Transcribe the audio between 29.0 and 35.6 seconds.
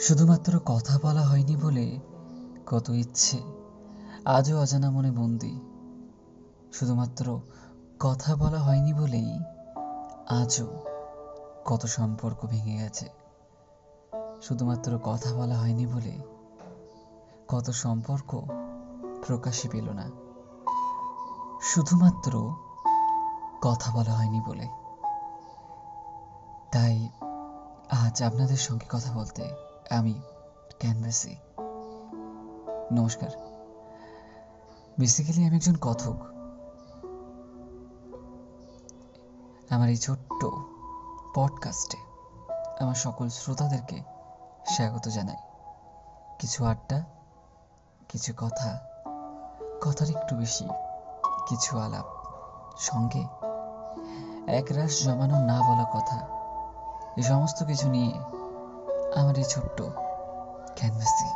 বলতে আমি ক্যানভাসি। নমস্কার। বেসিক্যালি আমি